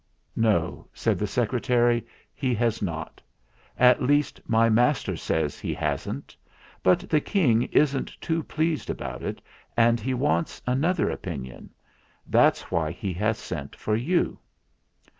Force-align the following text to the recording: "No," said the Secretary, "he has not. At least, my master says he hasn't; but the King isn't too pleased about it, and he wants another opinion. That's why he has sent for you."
"No," 0.35 0.87
said 0.95 1.19
the 1.19 1.27
Secretary, 1.27 2.03
"he 2.33 2.55
has 2.55 2.81
not. 2.81 3.21
At 3.77 4.01
least, 4.01 4.41
my 4.47 4.67
master 4.67 5.15
says 5.15 5.59
he 5.59 5.75
hasn't; 5.75 6.35
but 6.81 7.01
the 7.07 7.21
King 7.21 7.69
isn't 7.71 8.19
too 8.19 8.41
pleased 8.41 8.89
about 8.89 9.21
it, 9.21 9.43
and 9.77 9.99
he 9.99 10.15
wants 10.15 10.59
another 10.65 11.11
opinion. 11.11 11.69
That's 12.25 12.71
why 12.71 12.89
he 12.89 13.13
has 13.13 13.37
sent 13.37 13.75
for 13.75 13.95
you." 13.95 14.39